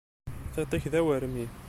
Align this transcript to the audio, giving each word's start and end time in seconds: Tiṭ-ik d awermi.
Tiṭ-ik 0.53 0.85
d 0.91 0.93
awermi. 0.99 1.45